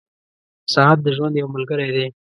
[0.73, 2.07] •ساعت د ژوند یو ملګری دی.